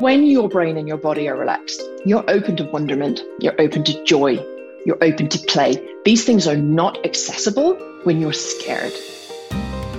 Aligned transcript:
When 0.00 0.22
your 0.26 0.48
brain 0.48 0.76
and 0.76 0.86
your 0.86 0.96
body 0.96 1.28
are 1.28 1.34
relaxed, 1.34 1.82
you're 2.04 2.22
open 2.30 2.56
to 2.58 2.64
wonderment, 2.66 3.20
you're 3.40 3.60
open 3.60 3.82
to 3.82 4.04
joy, 4.04 4.38
you're 4.86 5.02
open 5.02 5.28
to 5.28 5.38
play. 5.46 5.84
These 6.04 6.24
things 6.24 6.46
are 6.46 6.56
not 6.56 7.04
accessible 7.04 7.74
when 8.04 8.20
you're 8.20 8.32
scared. 8.32 8.92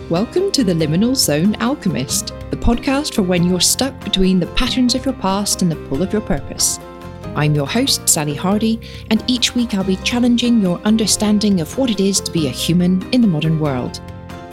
Welcome 0.09 0.53
to 0.53 0.63
the 0.63 0.71
Liminal 0.71 1.17
Zone 1.17 1.55
Alchemist, 1.55 2.27
the 2.49 2.55
podcast 2.55 3.13
for 3.13 3.23
when 3.23 3.43
you're 3.43 3.59
stuck 3.59 4.01
between 4.01 4.39
the 4.39 4.47
patterns 4.53 4.95
of 4.95 5.03
your 5.03 5.15
past 5.15 5.63
and 5.63 5.69
the 5.69 5.87
pull 5.89 6.01
of 6.01 6.13
your 6.13 6.21
purpose. 6.21 6.79
I'm 7.35 7.53
your 7.53 7.67
host, 7.67 8.07
Sally 8.07 8.35
Hardie, 8.35 8.81
and 9.11 9.21
each 9.27 9.53
week 9.53 9.73
I'll 9.73 9.83
be 9.83 9.97
challenging 9.97 10.61
your 10.61 10.79
understanding 10.83 11.59
of 11.59 11.77
what 11.77 11.89
it 11.89 11.99
is 11.99 12.21
to 12.21 12.31
be 12.31 12.47
a 12.47 12.51
human 12.51 13.05
in 13.11 13.19
the 13.19 13.27
modern 13.27 13.59
world. 13.59 13.99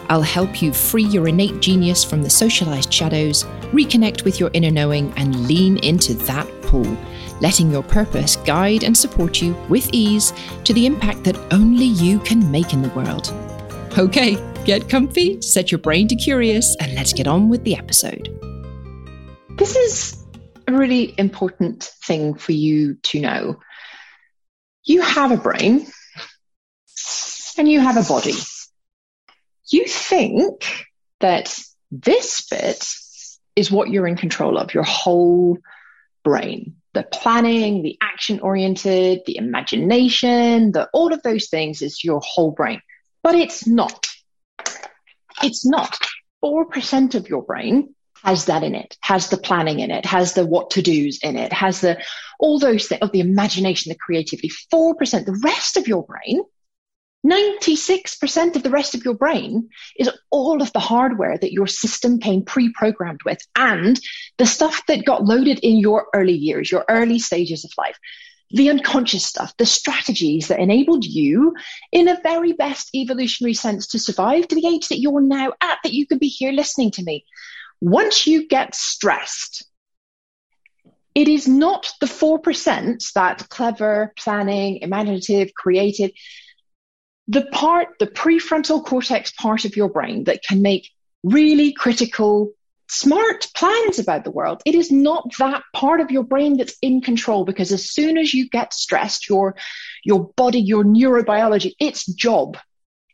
I'll 0.09 0.23
help 0.23 0.63
you 0.63 0.73
free 0.73 1.05
your 1.05 1.29
innate 1.29 1.61
genius 1.61 2.05
from 2.05 2.23
the 2.23 2.31
socialized 2.31 2.93
shadows, 2.93 3.45
reconnect 3.73 4.25
with 4.25 4.39
your 4.39 4.51
inner 4.53 4.71
knowing, 4.71 5.13
and 5.17 5.47
lean 5.47 5.79
into 5.79 6.15
that 6.15 6.47
pull, 6.63 6.97
letting 7.41 7.71
your 7.71 7.83
purpose 7.83 8.37
guide 8.37 8.85
and 8.85 8.97
support 8.97 9.43
you 9.43 9.55
with 9.69 9.89
ease 9.93 10.33
to 10.65 10.73
the 10.73 10.87
impact 10.87 11.25
that 11.25 11.37
only 11.53 11.87
you 11.87 12.21
can 12.21 12.51
make 12.51 12.73
in 12.73 12.83
the 12.83 12.89
world. 12.91 13.33
Okay, 13.99 14.37
get 14.65 14.89
comfy, 14.89 15.41
set 15.43 15.73
your 15.73 15.79
brain 15.79 16.07
to 16.09 16.17
curious, 16.17 16.77
and 16.77 16.95
let's 16.95 17.13
get 17.13 17.27
on 17.27 17.49
with 17.49 17.65
the 17.65 17.77
episode. 17.77 18.29
This 19.59 19.75
is 19.75 20.25
a 20.69 20.73
really 20.73 21.15
important 21.19 21.85
thing 22.05 22.35
for 22.35 22.53
you 22.53 22.95
to 23.05 23.21
know. 23.21 23.61
You 24.85 25.01
have 25.03 25.33
a 25.33 25.37
brain 25.37 25.87
and 27.59 27.69
you 27.69 27.81
have 27.81 27.97
a 27.97 28.09
body 28.09 28.35
you 29.69 29.85
think 29.87 30.87
that 31.21 31.59
this 31.91 32.47
bit 32.49 32.87
is 33.55 33.71
what 33.71 33.91
you're 33.91 34.07
in 34.07 34.17
control 34.17 34.59
of, 34.59 34.75
your 34.75 34.85
whole 34.85 35.59
brain. 36.25 36.77
The 36.93 37.03
planning, 37.03 37.83
the 37.83 37.99
action 38.01 38.41
oriented, 38.41 39.21
the 39.27 39.37
imagination, 39.37 40.73
the 40.73 40.89
all 40.93 41.13
of 41.13 41.23
those 41.23 41.49
things 41.49 41.83
is 41.83 42.03
your 42.03 42.21
whole 42.25 42.53
brain. 42.53 42.81
But 43.23 43.35
it's 43.35 43.67
not. 43.67 44.07
It's 45.43 45.67
not. 45.67 45.99
4% 46.45 47.15
of 47.15 47.29
your 47.29 47.43
brain 47.43 47.95
has 48.23 48.47
that 48.47 48.63
in 48.63 48.75
it, 48.75 48.97
has 49.01 49.29
the 49.29 49.37
planning 49.37 49.81
in 49.81 49.91
it, 49.91 50.07
has 50.07 50.35
the 50.35 50.47
what 50.47 50.71
to 50.71 50.83
do's 50.83 51.19
in 51.23 51.37
it, 51.37 51.53
has 51.53 51.81
the 51.81 52.03
all 52.39 52.59
those 52.59 52.87
things 52.87 53.03
of 53.03 53.13
the 53.13 53.21
imagination, 53.21 53.91
the 53.91 53.99
creativity. 53.99 54.51
4%. 54.73 55.27
The 55.27 55.41
rest 55.45 55.77
of 55.77 55.87
your 55.87 56.05
brain 56.05 56.43
96% 57.27 58.57
of 58.57 58.63
the 58.63 58.71
rest 58.71 58.95
of 58.95 59.05
your 59.05 59.15
brain 59.15 59.69
is 59.99 60.11
all 60.31 60.63
of 60.63 60.73
the 60.73 60.81
hardware 60.81 61.37
that 61.37 61.53
your 61.53 61.67
system 61.67 62.19
came 62.19 62.45
pre 62.45 62.73
programmed 62.73 63.23
with 63.25 63.39
and 63.57 63.99
the 64.39 64.47
stuff 64.47 64.83
that 64.87 65.05
got 65.05 65.25
loaded 65.25 65.59
in 65.61 65.77
your 65.77 66.07
early 66.15 66.35
years, 66.35 66.71
your 66.71 66.85
early 66.89 67.19
stages 67.19 67.65
of 67.65 67.73
life. 67.77 67.99
The 68.51 68.71
unconscious 68.71 69.27
stuff, 69.27 69.57
the 69.57 69.67
strategies 69.67 70.49
that 70.49 70.61
enabled 70.61 71.05
you, 71.05 71.55
in 71.91 72.07
a 72.07 72.21
very 72.23 72.53
best 72.53 72.95
evolutionary 72.95 73.55
sense, 73.55 73.89
to 73.89 73.99
survive 73.99 74.47
to 74.47 74.55
the 74.55 74.69
age 74.69 74.89
that 74.89 75.01
you're 75.01 75.21
now 75.21 75.53
at, 75.61 75.79
that 75.83 75.93
you 75.93 76.07
could 76.07 76.21
be 76.21 76.29
here 76.29 76.53
listening 76.53 76.93
to 76.93 77.03
me. 77.03 77.25
Once 77.81 78.25
you 78.27 78.47
get 78.47 78.77
stressed, 78.77 79.67
it 81.17 81.27
is 81.27 81.49
not 81.49 81.91
the 82.01 82.07
4% 82.07 83.13
that 83.15 83.49
clever, 83.49 84.13
planning, 84.17 84.79
imaginative, 84.83 85.53
creative 85.55 86.13
the 87.29 87.43
part, 87.43 87.89
the 87.99 88.07
prefrontal 88.07 88.85
cortex 88.85 89.33
part 89.33 89.65
of 89.65 89.77
your 89.77 89.89
brain 89.89 90.25
that 90.25 90.43
can 90.43 90.63
make 90.63 90.91
really 91.23 91.73
critical, 91.73 92.53
smart 92.89 93.49
plans 93.55 93.99
about 93.99 94.25
the 94.25 94.31
world. 94.31 94.63
It 94.65 94.75
is 94.75 94.93
not 94.93 95.29
that 95.39 95.63
part 95.75 96.01
of 96.01 96.11
your 96.11 96.23
brain 96.23 96.57
that's 96.57 96.77
in 96.81 97.01
control 97.01 97.45
because 97.45 97.73
as 97.73 97.91
soon 97.91 98.17
as 98.17 98.33
you 98.33 98.49
get 98.49 98.73
stressed, 98.73 99.29
your, 99.29 99.57
your 100.05 100.31
body, 100.37 100.61
your 100.61 100.85
neurobiology, 100.85 101.73
its 101.81 102.07
job 102.07 102.57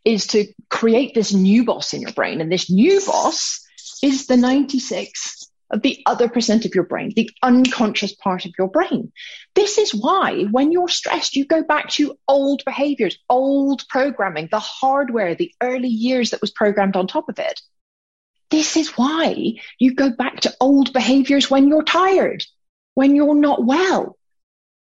is 0.05 0.27
to 0.29 0.47
create 0.69 1.15
this 1.15 1.33
new 1.33 1.65
boss 1.65 1.95
in 1.95 2.03
your 2.03 2.13
brain. 2.13 2.41
And 2.41 2.53
this 2.53 2.71
new 2.71 3.01
boss 3.07 3.65
is 4.03 4.27
the 4.27 4.37
96 4.37 5.42
of 5.73 5.83
the 5.83 6.03
other 6.07 6.29
percent 6.29 6.65
of 6.65 6.75
your 6.75 6.85
brain, 6.85 7.13
the 7.17 7.31
unconscious 7.43 8.15
part 8.15 8.45
of 8.45 8.53
your 8.59 8.69
brain. 8.69 9.11
This 9.55 9.79
is 9.79 9.95
why 9.95 10.45
when 10.51 10.71
you're 10.71 10.89
stressed, 10.89 11.35
you 11.35 11.47
go 11.47 11.63
back 11.63 11.89
to 11.91 12.17
old 12.29 12.63
behaviors, 12.65 13.19
old 13.29 13.89
programming, 13.89 14.49
the 14.51 14.61
hardware, 14.61 15.35
the 15.35 15.53
early 15.63 15.89
years 15.89 16.31
that 16.31 16.43
was 16.43 16.51
programmed 16.51 16.95
on 16.95 17.07
top 17.07 17.29
of 17.29 17.39
it. 17.39 17.61
This 18.51 18.77
is 18.77 18.91
why 18.91 19.55
you 19.79 19.95
go 19.95 20.11
back 20.11 20.41
to 20.41 20.55
old 20.61 20.93
behaviors 20.93 21.51
when 21.51 21.69
you're 21.69 21.85
tired, 21.85 22.45
when 22.95 23.17
you're 23.17 23.35
not 23.35 23.65
well, 23.65 24.19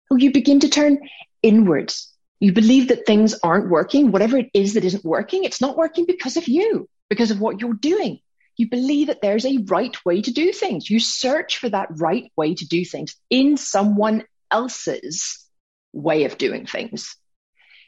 you 0.09 0.31
begin 0.31 0.61
to 0.61 0.69
turn 0.69 0.99
inwards. 1.43 2.13
You 2.39 2.53
believe 2.53 2.89
that 2.89 3.05
things 3.05 3.35
aren't 3.43 3.69
working, 3.69 4.11
whatever 4.11 4.37
it 4.37 4.49
is 4.53 4.75
that 4.75 4.85
isn't 4.85 5.03
working, 5.03 5.43
it's 5.43 5.59
not 5.59 5.75
working 5.75 6.05
because 6.05 6.37
of 6.37 6.47
you, 6.47 6.87
because 7.09 7.31
of 7.31 7.41
what 7.41 7.59
you're 7.59 7.73
doing. 7.73 8.19
You 8.57 8.69
believe 8.69 9.07
that 9.07 9.22
there's 9.22 9.45
a 9.45 9.59
right 9.66 9.95
way 10.03 10.22
to 10.22 10.31
do 10.31 10.51
things. 10.51 10.90
You 10.90 11.00
search 11.00 11.57
for 11.57 11.69
that 11.69 11.90
right 11.91 12.31
way 12.35 12.56
to 12.56 12.68
do 12.68 12.84
things 12.84 13.16
in 13.29 13.56
someone 13.56 14.23
else's 14.51 15.45
way 15.94 16.25
of 16.25 16.38
doing 16.38 16.66
things. 16.66 17.16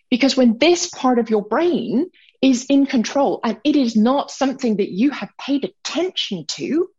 Because 0.09 0.37
when 0.37 0.57
this 0.57 0.89
part 0.89 1.19
of 1.19 1.29
your 1.29 1.43
brain 1.43 2.09
is 2.41 2.65
in 2.69 2.85
control 2.85 3.39
and 3.43 3.59
it 3.63 3.75
is 3.75 3.95
not 3.95 4.31
something 4.31 4.77
that 4.77 4.89
you 4.89 5.11
have 5.11 5.29
paid 5.39 5.65
attention 5.65 6.45
to, 6.47 6.89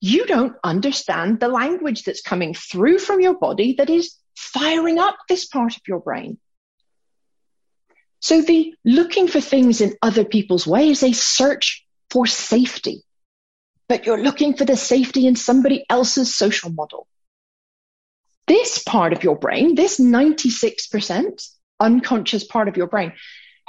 you 0.00 0.26
don't 0.26 0.54
understand 0.62 1.40
the 1.40 1.48
language 1.48 2.04
that's 2.04 2.22
coming 2.22 2.54
through 2.54 2.98
from 2.98 3.20
your 3.20 3.36
body 3.36 3.74
that 3.78 3.90
is 3.90 4.14
firing 4.36 4.98
up 4.98 5.16
this 5.28 5.46
part 5.46 5.76
of 5.76 5.82
your 5.88 6.00
brain. 6.00 6.38
So 8.20 8.42
the 8.42 8.74
looking 8.84 9.28
for 9.28 9.40
things 9.40 9.80
in 9.80 9.96
other 10.02 10.24
people's 10.24 10.66
ways, 10.66 11.02
a 11.02 11.12
search 11.12 11.84
for 12.10 12.26
safety, 12.26 13.02
but 13.88 14.06
you're 14.06 14.22
looking 14.22 14.56
for 14.56 14.64
the 14.64 14.76
safety 14.76 15.26
in 15.26 15.36
somebody 15.36 15.84
else's 15.88 16.34
social 16.34 16.70
model. 16.70 17.06
This 18.46 18.82
part 18.82 19.12
of 19.12 19.24
your 19.24 19.36
brain, 19.36 19.74
this 19.74 20.00
96% 20.00 21.48
unconscious 21.80 22.44
part 22.44 22.68
of 22.68 22.76
your 22.76 22.86
brain, 22.86 23.12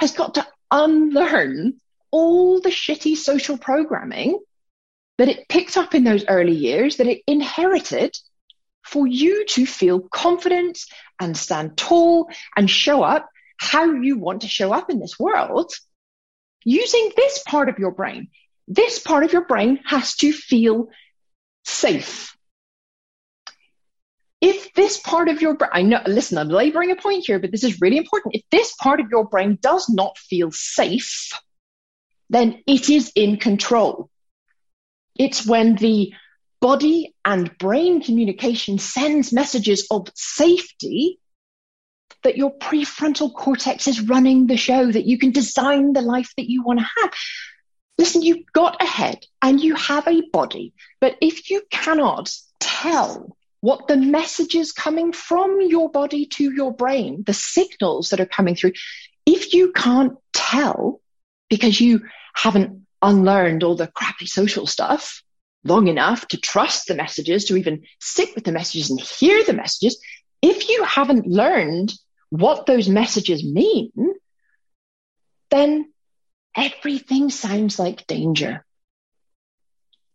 has 0.00 0.12
got 0.12 0.34
to 0.34 0.46
unlearn 0.70 1.80
all 2.10 2.60
the 2.60 2.70
shitty 2.70 3.16
social 3.16 3.58
programming 3.58 4.38
that 5.18 5.28
it 5.28 5.48
picked 5.48 5.76
up 5.76 5.94
in 5.94 6.04
those 6.04 6.24
early 6.26 6.54
years, 6.54 6.96
that 6.96 7.06
it 7.06 7.22
inherited 7.26 8.16
for 8.82 9.06
you 9.06 9.44
to 9.44 9.66
feel 9.66 10.00
confident 10.00 10.78
and 11.20 11.36
stand 11.36 11.76
tall 11.76 12.30
and 12.56 12.70
show 12.70 13.02
up 13.02 13.28
how 13.58 13.84
you 13.92 14.16
want 14.16 14.40
to 14.40 14.48
show 14.48 14.72
up 14.72 14.88
in 14.88 14.98
this 14.98 15.18
world 15.18 15.70
using 16.64 17.12
this 17.16 17.42
part 17.46 17.68
of 17.68 17.78
your 17.78 17.92
brain. 17.92 18.28
This 18.68 18.98
part 18.98 19.24
of 19.24 19.32
your 19.32 19.46
brain 19.46 19.80
has 19.86 20.14
to 20.16 20.32
feel 20.32 20.88
safe. 21.64 22.36
If 24.40 24.72
this 24.72 24.98
part 24.98 25.28
of 25.28 25.42
your 25.42 25.54
brain, 25.54 25.70
I 25.72 25.82
know, 25.82 26.00
listen, 26.06 26.38
I'm 26.38 26.48
laboring 26.48 26.90
a 26.90 26.96
point 26.96 27.24
here, 27.26 27.38
but 27.38 27.50
this 27.50 27.64
is 27.64 27.80
really 27.80 27.98
important. 27.98 28.36
If 28.36 28.42
this 28.50 28.74
part 28.74 29.00
of 29.00 29.10
your 29.10 29.26
brain 29.26 29.58
does 29.60 29.88
not 29.90 30.16
feel 30.16 30.50
safe, 30.50 31.30
then 32.30 32.62
it 32.66 32.88
is 32.88 33.12
in 33.14 33.36
control. 33.36 34.08
It's 35.18 35.46
when 35.46 35.76
the 35.76 36.14
body 36.60 37.14
and 37.24 37.56
brain 37.58 38.02
communication 38.02 38.78
sends 38.78 39.32
messages 39.32 39.86
of 39.90 40.08
safety 40.14 41.18
that 42.22 42.36
your 42.36 42.56
prefrontal 42.56 43.32
cortex 43.34 43.88
is 43.88 44.00
running 44.00 44.46
the 44.46 44.56
show, 44.56 44.90
that 44.90 45.06
you 45.06 45.18
can 45.18 45.30
design 45.30 45.92
the 45.92 46.02
life 46.02 46.32
that 46.36 46.50
you 46.50 46.62
want 46.62 46.80
to 46.80 46.86
have. 46.98 47.12
Listen, 47.98 48.22
you've 48.22 48.50
got 48.52 48.82
a 48.82 48.86
head 48.86 49.18
and 49.42 49.60
you 49.60 49.74
have 49.74 50.06
a 50.08 50.22
body, 50.32 50.72
but 51.00 51.16
if 51.20 51.50
you 51.50 51.62
cannot 51.70 52.30
tell 52.58 53.36
what 53.60 53.88
the 53.88 53.96
messages 53.96 54.72
coming 54.72 55.12
from 55.12 55.60
your 55.60 55.90
body 55.90 56.26
to 56.26 56.50
your 56.50 56.72
brain, 56.72 57.22
the 57.26 57.34
signals 57.34 58.10
that 58.10 58.20
are 58.20 58.26
coming 58.26 58.54
through, 58.54 58.72
if 59.26 59.52
you 59.52 59.72
can't 59.72 60.14
tell 60.32 61.00
because 61.50 61.80
you 61.80 62.02
haven't 62.34 62.86
unlearned 63.02 63.62
all 63.62 63.76
the 63.76 63.86
crappy 63.86 64.26
social 64.26 64.66
stuff 64.66 65.22
long 65.64 65.88
enough 65.88 66.26
to 66.28 66.38
trust 66.38 66.86
the 66.86 66.94
messages, 66.94 67.44
to 67.44 67.56
even 67.56 67.82
sit 68.00 68.34
with 68.34 68.44
the 68.44 68.52
messages 68.52 68.90
and 68.90 69.00
hear 69.00 69.44
the 69.44 69.52
messages, 69.52 70.00
if 70.42 70.68
you 70.68 70.84
haven't 70.84 71.26
learned 71.26 71.92
what 72.30 72.66
those 72.66 72.88
messages 72.88 73.44
mean, 73.44 73.92
then 75.50 75.92
everything 76.56 77.30
sounds 77.30 77.78
like 77.78 78.06
danger. 78.06 78.64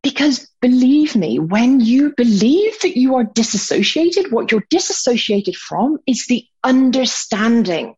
Because 0.02 0.48
believe 0.62 1.16
me, 1.16 1.40
when 1.40 1.80
you 1.80 2.14
believe 2.16 2.80
that 2.82 2.98
you 2.98 3.16
are 3.16 3.24
disassociated, 3.24 4.32
what 4.32 4.52
you're 4.52 4.66
disassociated 4.70 5.56
from 5.56 5.98
is 6.06 6.28
the 6.28 6.46
understanding, 6.64 7.96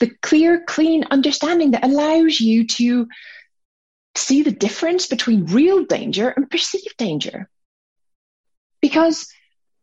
the 0.00 0.10
clear, 0.20 0.64
clean 0.66 1.04
understanding 1.10 1.70
that 1.70 1.84
allows 1.84 2.40
you 2.40 2.66
to 2.66 3.08
see 4.16 4.42
the 4.42 4.50
difference 4.50 5.06
between 5.06 5.46
real 5.46 5.84
danger 5.84 6.28
and 6.28 6.50
perceived 6.50 6.96
danger. 6.98 7.48
Because 8.80 9.28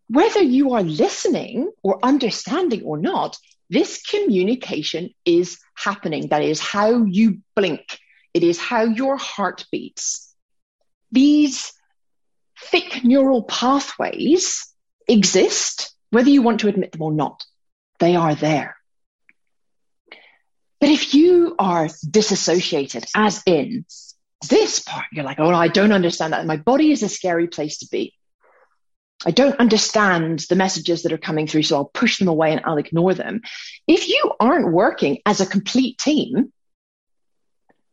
whether 0.08 0.42
you 0.42 0.74
are 0.74 0.84
listening 0.84 1.72
or 1.82 2.00
understanding 2.04 2.84
or 2.84 2.98
not, 2.98 3.38
this 3.70 4.02
communication 4.02 5.10
is 5.26 5.58
happening. 5.76 6.30
That 6.30 6.44
is 6.44 6.60
how 6.60 7.04
you 7.04 7.40
blink. 7.56 8.00
It 8.34 8.44
is 8.44 8.60
how 8.60 8.84
your 8.84 9.18
heart 9.18 9.66
beats. 9.72 10.34
These 11.12 11.74
thick 12.62 13.04
neural 13.04 13.44
pathways 13.44 14.68
exist, 15.08 15.94
whether 16.10 16.30
you 16.30 16.42
want 16.42 16.62
to 16.62 16.68
admit 16.68 16.92
them 16.92 17.02
or 17.02 17.14
not. 17.14 17.44
They 18.00 18.16
are 18.16 18.36
there. 18.36 18.76
But 20.80 20.90
if 20.90 21.14
you 21.14 21.56
are 21.58 21.88
disassociated, 22.10 23.06
as 23.16 23.42
in 23.46 23.86
this 24.50 24.80
part, 24.82 25.06
you're 25.12 25.26
like, 25.26 25.40
oh, 25.40 25.50
I 25.50 25.70
don't 25.70 25.94
understand 25.94 26.34
that. 26.34 26.46
My 26.46 26.58
body 26.58 26.92
is 26.92 27.02
a 27.04 27.10
scary 27.10 27.48
place 27.48 27.80
to 27.80 27.88
be. 27.90 28.14
I 29.24 29.32
don't 29.32 29.60
understand 29.60 30.40
the 30.50 30.56
messages 30.56 31.04
that 31.04 31.14
are 31.14 31.18
coming 31.18 31.48
through, 31.48 31.64
so 31.64 31.78
I'll 31.78 31.86
push 31.86 32.20
them 32.20 32.28
away 32.28 32.52
and 32.52 32.62
I'll 32.66 32.78
ignore 32.78 33.14
them. 33.14 33.42
If 33.88 34.08
you 34.08 34.34
aren't 34.40 34.72
working 34.72 35.20
as 35.26 35.42
a 35.42 35.46
complete 35.46 35.98
team 35.98 36.52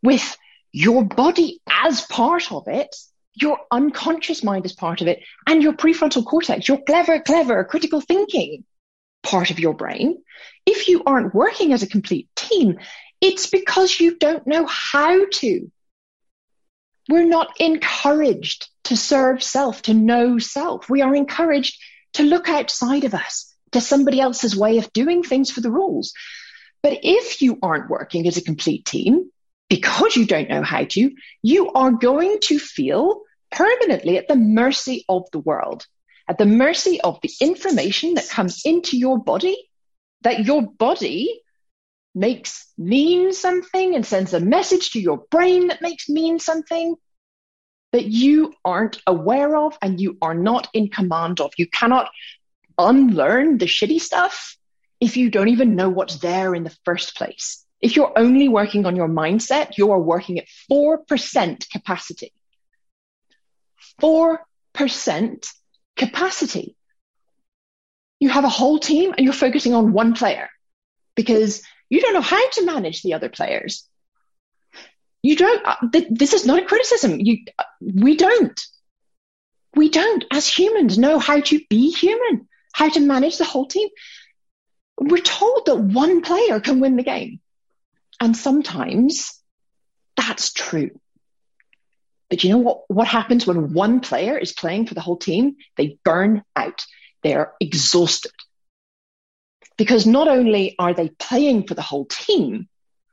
with 0.02 0.36
your 0.72 1.04
body 1.04 1.60
as 1.70 2.00
part 2.02 2.50
of 2.50 2.68
it, 2.68 2.94
your 3.34 3.58
unconscious 3.70 4.42
mind 4.42 4.64
as 4.64 4.72
part 4.72 5.00
of 5.00 5.08
it, 5.08 5.20
and 5.46 5.62
your 5.62 5.72
prefrontal 5.72 6.24
cortex, 6.24 6.68
your 6.68 6.82
clever, 6.82 7.20
clever 7.20 7.64
critical 7.64 8.00
thinking 8.00 8.64
part 9.22 9.50
of 9.50 9.58
your 9.58 9.74
brain, 9.74 10.22
if 10.66 10.88
you 10.88 11.02
aren't 11.04 11.34
working 11.34 11.72
as 11.72 11.82
a 11.82 11.86
complete 11.86 12.28
team, 12.36 12.78
it's 13.20 13.46
because 13.46 13.98
you 14.00 14.16
don't 14.18 14.46
know 14.46 14.66
how 14.66 15.26
to. 15.26 15.70
We're 17.08 17.26
not 17.26 17.60
encouraged 17.60 18.68
to 18.84 18.96
serve 18.96 19.42
self, 19.42 19.82
to 19.82 19.94
know 19.94 20.38
self. 20.38 20.88
We 20.90 21.02
are 21.02 21.14
encouraged 21.14 21.80
to 22.14 22.22
look 22.22 22.48
outside 22.48 23.04
of 23.04 23.14
us 23.14 23.54
to 23.72 23.80
somebody 23.80 24.20
else's 24.20 24.56
way 24.56 24.78
of 24.78 24.92
doing 24.92 25.22
things 25.22 25.50
for 25.50 25.60
the 25.60 25.70
rules. 25.70 26.12
But 26.82 27.00
if 27.02 27.40
you 27.42 27.58
aren't 27.62 27.90
working 27.90 28.26
as 28.26 28.36
a 28.36 28.44
complete 28.44 28.84
team, 28.84 29.30
because 29.68 30.16
you 30.16 30.26
don't 30.26 30.50
know 30.50 30.62
how 30.62 30.84
to, 30.84 31.12
you 31.42 31.72
are 31.72 31.92
going 31.92 32.38
to 32.42 32.58
feel 32.58 33.22
permanently 33.50 34.18
at 34.18 34.28
the 34.28 34.36
mercy 34.36 35.04
of 35.08 35.24
the 35.32 35.38
world, 35.38 35.86
at 36.28 36.38
the 36.38 36.46
mercy 36.46 37.00
of 37.00 37.18
the 37.22 37.30
information 37.40 38.14
that 38.14 38.28
comes 38.28 38.62
into 38.64 38.98
your 38.98 39.18
body, 39.18 39.56
that 40.22 40.44
your 40.44 40.62
body 40.62 41.42
makes 42.14 42.70
mean 42.76 43.32
something 43.32 43.94
and 43.94 44.04
sends 44.04 44.34
a 44.34 44.40
message 44.40 44.90
to 44.90 45.00
your 45.00 45.24
brain 45.30 45.68
that 45.68 45.80
makes 45.80 46.08
mean 46.08 46.38
something 46.38 46.96
that 47.92 48.06
you 48.06 48.54
aren't 48.64 49.00
aware 49.06 49.56
of 49.56 49.76
and 49.82 50.00
you 50.00 50.16
are 50.22 50.34
not 50.34 50.68
in 50.72 50.88
command 50.88 51.40
of. 51.40 51.52
You 51.56 51.66
cannot 51.66 52.10
unlearn 52.78 53.58
the 53.58 53.66
shitty 53.66 54.00
stuff 54.00 54.56
if 55.00 55.16
you 55.16 55.30
don't 55.30 55.48
even 55.48 55.76
know 55.76 55.88
what's 55.88 56.18
there 56.18 56.54
in 56.54 56.64
the 56.64 56.76
first 56.84 57.16
place. 57.16 57.64
If 57.80 57.96
you're 57.96 58.16
only 58.16 58.48
working 58.48 58.86
on 58.86 58.96
your 58.96 59.08
mindset, 59.08 59.76
you 59.76 59.90
are 59.90 60.00
working 60.00 60.38
at 60.38 60.46
4% 60.70 61.68
capacity. 61.70 62.32
4% 64.00 65.52
capacity. 65.96 66.76
You 68.20 68.28
have 68.28 68.44
a 68.44 68.48
whole 68.48 68.78
team 68.78 69.12
and 69.16 69.24
you're 69.24 69.34
focusing 69.34 69.74
on 69.74 69.92
one 69.92 70.14
player 70.14 70.48
because 71.16 71.62
you 71.90 72.00
don't 72.00 72.14
know 72.14 72.20
how 72.20 72.48
to 72.50 72.64
manage 72.64 73.02
the 73.02 73.14
other 73.14 73.28
players. 73.28 73.86
You 75.22 75.36
don't, 75.36 75.64
uh, 75.64 75.76
th- 75.92 76.08
this 76.10 76.32
is 76.32 76.44
not 76.44 76.58
a 76.58 76.66
criticism. 76.66 77.20
You, 77.20 77.38
uh, 77.58 77.64
we 77.80 78.16
don't. 78.16 78.60
We 79.74 79.88
don't, 79.88 80.24
as 80.30 80.46
humans, 80.46 80.98
know 80.98 81.18
how 81.18 81.40
to 81.40 81.60
be 81.70 81.90
human, 81.90 82.48
how 82.72 82.90
to 82.90 83.00
manage 83.00 83.38
the 83.38 83.44
whole 83.44 83.66
team. 83.66 83.88
We're 84.98 85.22
told 85.22 85.66
that 85.66 85.76
one 85.76 86.22
player 86.22 86.60
can 86.60 86.80
win 86.80 86.96
the 86.96 87.02
game. 87.02 87.40
And 88.20 88.36
sometimes 88.36 89.40
that's 90.16 90.52
true. 90.52 90.90
But 92.28 92.44
you 92.44 92.50
know 92.50 92.58
what, 92.58 92.82
what 92.88 93.08
happens 93.08 93.46
when 93.46 93.72
one 93.72 94.00
player 94.00 94.38
is 94.38 94.52
playing 94.52 94.86
for 94.86 94.94
the 94.94 95.00
whole 95.00 95.18
team? 95.18 95.56
They 95.76 95.98
burn 96.04 96.42
out. 96.56 96.84
They're 97.22 97.52
exhausted. 97.60 98.32
Because 99.76 100.06
not 100.06 100.28
only 100.28 100.74
are 100.78 100.94
they 100.94 101.08
playing 101.08 101.66
for 101.66 101.74
the 101.74 101.82
whole 101.82 102.06
team, 102.06 102.68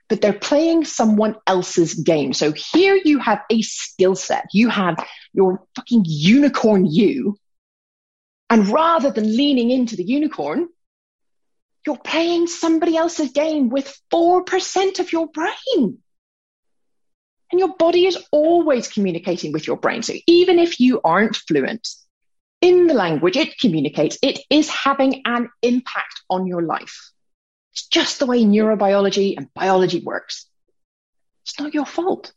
but 0.10 0.22
they're 0.22 0.34
playing 0.34 0.86
someone 0.86 1.36
else's 1.46 1.94
game. 1.94 2.34
So 2.34 2.52
here 2.52 3.00
you 3.02 3.20
have 3.20 3.42
a 3.50 3.62
skill 3.62 4.16
set. 4.16 4.48
You 4.52 4.70
have 4.70 4.98
your 5.34 5.64
fucking 5.76 6.04
unicorn 6.08 6.88
you. 6.88 7.38
And 8.50 8.68
rather 8.68 9.12
than 9.12 9.38
leaning 9.38 9.70
into 9.70 9.96
the 9.96 10.04
unicorn, 10.04 10.68
you're 11.86 11.98
playing 11.98 12.48
somebody 12.48 12.98
else's 12.98 13.32
game 13.32 13.70
with 13.70 13.96
4% 14.12 15.00
of 15.00 15.12
your 15.12 15.28
brain. 15.28 16.00
And 17.52 17.60
your 17.60 17.76
body 17.78 18.06
is 18.06 18.18
always 18.32 18.88
communicating 18.88 19.52
with 19.52 19.66
your 19.66 19.78
brain. 19.78 20.04
So 20.04 20.14
even 20.28 20.60
if 20.60 20.80
you 20.80 21.02
aren't 21.04 21.36
fluent 21.36 21.88
in 22.62 22.88
the 22.88 22.94
language 22.94 23.38
it 23.38 23.58
communicates, 23.60 24.18
it 24.22 24.40
is 24.50 24.70
having 24.70 25.22
an 25.26 25.50
impact 25.62 26.22
on 26.30 26.48
your 26.48 26.64
life. 26.64 27.12
It's 27.74 27.88
just 27.88 28.20
the 28.20 28.26
way 28.26 28.44
neurobiology 28.44 29.38
and 29.38 29.54
biology 29.54 30.02
works. 30.02 30.48
It's 31.44 31.60
not 31.60 31.74
your 31.74 31.86
fault. 31.86 32.34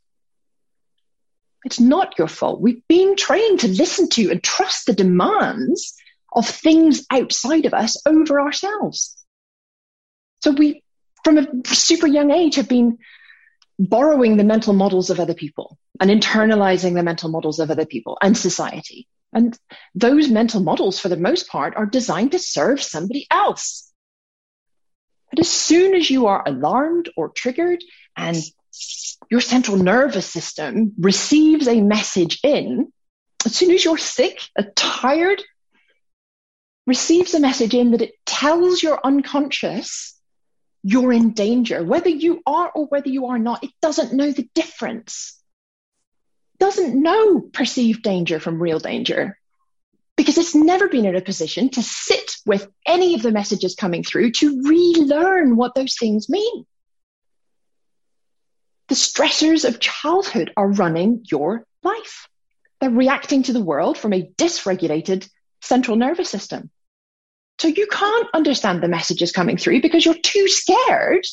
It's 1.64 1.80
not 1.80 2.18
your 2.18 2.28
fault. 2.28 2.60
We've 2.60 2.86
been 2.88 3.16
trained 3.16 3.60
to 3.60 3.68
listen 3.68 4.08
to 4.10 4.30
and 4.30 4.42
trust 4.42 4.86
the 4.86 4.92
demands 4.92 5.94
of 6.34 6.48
things 6.48 7.06
outside 7.10 7.66
of 7.66 7.74
us 7.74 7.96
over 8.06 8.40
ourselves. 8.40 9.16
So 10.42 10.50
we, 10.50 10.82
from 11.24 11.38
a 11.38 11.46
super 11.66 12.06
young 12.06 12.30
age, 12.30 12.56
have 12.56 12.68
been 12.68 12.98
borrowing 13.78 14.36
the 14.36 14.44
mental 14.44 14.72
models 14.72 15.10
of 15.10 15.20
other 15.20 15.34
people 15.34 15.78
and 16.00 16.10
internalizing 16.10 16.94
the 16.94 17.02
mental 17.02 17.30
models 17.30 17.58
of 17.58 17.70
other 17.70 17.86
people 17.86 18.18
and 18.20 18.36
society. 18.36 19.06
And 19.32 19.56
those 19.94 20.28
mental 20.28 20.60
models, 20.60 20.98
for 20.98 21.08
the 21.08 21.16
most 21.16 21.48
part, 21.48 21.76
are 21.76 21.86
designed 21.86 22.32
to 22.32 22.38
serve 22.38 22.82
somebody 22.82 23.26
else. 23.30 23.91
But 25.32 25.40
as 25.40 25.50
soon 25.50 25.94
as 25.94 26.10
you 26.10 26.26
are 26.26 26.42
alarmed 26.46 27.08
or 27.16 27.30
triggered 27.30 27.82
and 28.14 28.36
your 29.30 29.40
central 29.40 29.78
nervous 29.78 30.26
system 30.26 30.92
receives 30.98 31.66
a 31.66 31.80
message 31.80 32.38
in, 32.44 32.92
as 33.46 33.56
soon 33.56 33.70
as 33.70 33.82
you're 33.82 33.96
sick, 33.96 34.38
uh, 34.58 34.64
tired, 34.76 35.42
receives 36.86 37.32
a 37.32 37.40
message 37.40 37.74
in 37.74 37.92
that 37.92 38.02
it 38.02 38.12
tells 38.26 38.82
your 38.82 39.00
unconscious 39.02 40.20
you're 40.82 41.12
in 41.12 41.32
danger, 41.32 41.82
whether 41.82 42.10
you 42.10 42.42
are 42.44 42.70
or 42.70 42.86
whether 42.86 43.08
you 43.08 43.26
are 43.26 43.38
not, 43.38 43.64
it 43.64 43.70
doesn't 43.80 44.12
know 44.12 44.30
the 44.32 44.48
difference. 44.54 45.40
Doesn't 46.58 47.00
know 47.00 47.40
perceived 47.40 48.02
danger 48.02 48.38
from 48.38 48.60
real 48.60 48.80
danger 48.80 49.38
because 50.22 50.38
it's 50.38 50.54
never 50.54 50.86
been 50.86 51.04
in 51.04 51.16
a 51.16 51.20
position 51.20 51.68
to 51.68 51.82
sit 51.82 52.36
with 52.46 52.68
any 52.86 53.14
of 53.14 53.22
the 53.22 53.32
messages 53.32 53.74
coming 53.74 54.04
through 54.04 54.30
to 54.30 54.62
relearn 54.62 55.56
what 55.56 55.74
those 55.74 55.96
things 55.98 56.28
mean. 56.28 56.64
The 58.86 58.94
stressors 58.94 59.66
of 59.66 59.80
childhood 59.80 60.52
are 60.56 60.70
running 60.70 61.24
your 61.28 61.66
life. 61.82 62.28
They're 62.80 62.88
reacting 62.88 63.42
to 63.44 63.52
the 63.52 63.60
world 63.60 63.98
from 63.98 64.12
a 64.12 64.30
dysregulated 64.38 65.28
central 65.60 65.96
nervous 65.96 66.30
system. 66.30 66.70
So 67.58 67.66
you 67.66 67.88
can't 67.90 68.28
understand 68.32 68.80
the 68.80 68.86
messages 68.86 69.32
coming 69.32 69.56
through 69.56 69.82
because 69.82 70.04
you're 70.04 70.14
too 70.14 70.46
scared 70.46 71.26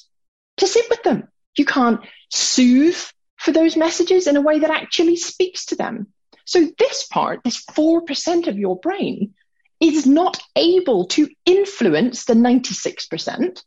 to 0.58 0.66
sit 0.66 0.90
with 0.90 1.04
them. 1.04 1.28
You 1.56 1.66
can't 1.66 2.00
soothe 2.32 2.98
for 3.36 3.52
those 3.52 3.78
messages 3.78 4.26
in 4.26 4.36
a 4.36 4.42
way 4.42 4.58
that 4.58 4.72
actually 4.72 5.18
speaks 5.18 5.68
to 5.68 5.76
them. 5.76 6.08
So 6.50 6.68
this 6.80 7.06
part, 7.06 7.42
this 7.44 7.64
4% 7.64 8.48
of 8.48 8.58
your 8.58 8.80
brain 8.80 9.36
is 9.80 10.08
not 10.08 10.42
able 10.56 11.06
to 11.10 11.30
influence 11.46 12.26
the 12.26 12.34
96% 12.34 13.62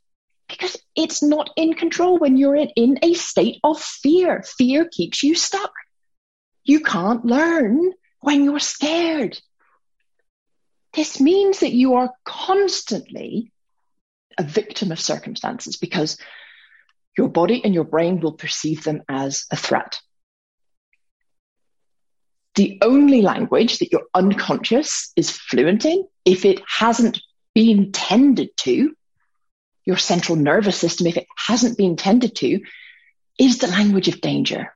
because 0.48 0.76
it's 0.96 1.22
not 1.22 1.50
in 1.56 1.74
control 1.74 2.18
when 2.18 2.36
you're 2.36 2.56
in, 2.56 2.70
in 2.74 2.98
a 3.02 3.14
state 3.14 3.60
of 3.62 3.80
fear. 3.80 4.42
Fear 4.42 4.88
keeps 4.90 5.22
you 5.22 5.36
stuck. 5.36 5.70
You 6.64 6.80
can't 6.80 7.24
learn 7.24 7.92
when 8.18 8.42
you're 8.42 8.58
scared. 8.58 9.40
This 10.92 11.20
means 11.20 11.60
that 11.60 11.72
you 11.72 11.94
are 11.94 12.12
constantly 12.24 13.52
a 14.36 14.42
victim 14.42 14.90
of 14.90 14.98
circumstances 14.98 15.76
because 15.76 16.18
your 17.16 17.28
body 17.28 17.64
and 17.64 17.74
your 17.74 17.84
brain 17.84 18.18
will 18.18 18.32
perceive 18.32 18.82
them 18.82 19.02
as 19.08 19.44
a 19.52 19.56
threat 19.56 20.00
the 22.54 22.78
only 22.82 23.22
language 23.22 23.78
that 23.78 23.92
your 23.92 24.02
unconscious 24.14 25.12
is 25.16 25.30
fluent 25.30 25.84
in, 25.84 26.06
if 26.24 26.44
it 26.44 26.60
hasn't 26.66 27.20
been 27.54 27.92
tended 27.92 28.56
to, 28.58 28.94
your 29.84 29.96
central 29.96 30.36
nervous 30.36 30.76
system, 30.76 31.06
if 31.06 31.16
it 31.16 31.26
hasn't 31.36 31.78
been 31.78 31.96
tended 31.96 32.36
to, 32.36 32.60
is 33.38 33.58
the 33.58 33.66
language 33.68 34.08
of 34.08 34.20
danger, 34.20 34.74